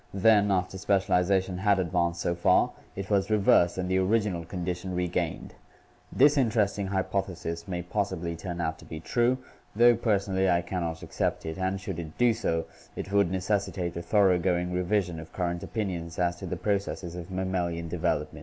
[0.15, 5.53] Then, after specialization had advanced so far, it was reversed and the original condition regained.
[6.11, 9.37] This interesting hypothesis may possibly turn out to be true,
[9.75, 13.95] though personally I can not accept it, and, should it do so, it would necessitate
[13.95, 18.39] a thor oughgoing revision of current opinions as to the processes of mam malian development."